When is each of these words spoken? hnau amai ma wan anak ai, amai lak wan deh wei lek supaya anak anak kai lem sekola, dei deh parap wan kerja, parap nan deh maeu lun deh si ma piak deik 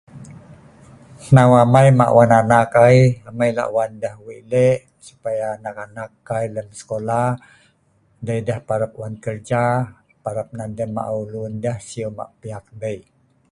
hnau 1.25 1.51
amai 1.63 1.87
ma 1.99 2.05
wan 2.17 2.31
anak 2.41 2.71
ai, 2.85 2.99
amai 3.29 3.49
lak 3.57 3.69
wan 3.75 3.91
deh 4.03 4.15
wei 4.25 4.41
lek 4.53 4.79
supaya 5.07 5.45
anak 5.55 5.77
anak 5.85 6.09
kai 6.27 6.45
lem 6.55 6.67
sekola, 6.79 7.21
dei 8.25 8.39
deh 8.47 8.59
parap 8.67 8.91
wan 9.01 9.13
kerja, 9.25 9.63
parap 10.23 10.47
nan 10.57 10.69
deh 10.77 10.89
maeu 10.95 11.19
lun 11.33 11.53
deh 11.63 11.77
si 11.89 11.99
ma 12.17 12.25
piak 12.41 12.65
deik 12.81 13.03